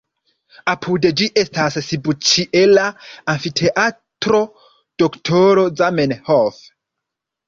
Apud 0.71 1.03
ĝi 1.19 1.25
estas 1.41 1.75
subĉiela 1.89 2.85
amfiteatro 3.33 4.39
Doktoro 5.03 5.67
Zamenhof. 5.83 6.59